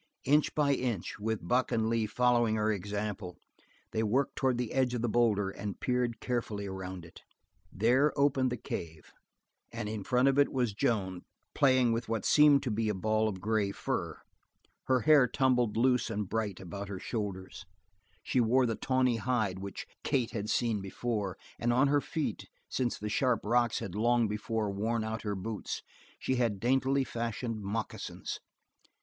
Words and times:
Inch 0.25 0.55
by 0.55 0.73
inch, 0.73 1.19
with 1.19 1.47
Buck 1.47 1.71
and 1.71 1.87
Lee 1.87 2.07
following 2.07 2.55
her 2.55 2.71
example, 2.71 3.37
they 3.91 4.01
worked 4.01 4.35
toward 4.35 4.57
the 4.57 4.73
edge 4.73 4.95
of 4.95 5.03
the 5.03 5.07
boulder 5.07 5.51
and 5.51 5.79
peered 5.79 6.19
carefully 6.19 6.65
around 6.65 7.05
it. 7.05 7.21
There 7.71 8.11
opened 8.19 8.51
the 8.51 8.57
cave, 8.57 9.13
and 9.71 9.87
in 9.87 10.03
front 10.03 10.27
of 10.27 10.39
it 10.39 10.51
was 10.51 10.73
Joan 10.73 11.21
playing 11.53 11.91
with 11.93 12.09
what 12.09 12.25
seemed 12.25 12.63
to 12.63 12.71
be 12.71 12.89
a 12.89 12.95
ball 12.95 13.29
of 13.29 13.39
gray 13.39 13.71
fur. 13.71 14.17
Her 14.85 15.01
hair 15.01 15.27
tumbled 15.27 15.77
loose 15.77 16.09
and 16.09 16.27
bright 16.27 16.59
about 16.59 16.89
her 16.89 16.97
shoulders; 16.99 17.67
she 18.23 18.39
wore 18.41 18.65
the 18.65 18.73
tawny 18.73 19.17
hide 19.17 19.59
which 19.59 19.85
Kate 20.03 20.31
had 20.31 20.49
seen 20.49 20.81
before, 20.81 21.37
and 21.59 21.71
on 21.71 21.89
her 21.89 22.01
feet, 22.01 22.49
since 22.71 22.97
the 22.97 23.07
sharp 23.07 23.41
rocks 23.43 23.77
had 23.77 23.93
long 23.93 24.27
before 24.27 24.71
worn 24.71 25.03
out 25.03 25.21
her 25.21 25.35
boots, 25.35 25.83
she 26.17 26.37
had 26.37 26.59
daintily 26.59 27.03
fashioned 27.03 27.61
moccasins. 27.61 28.39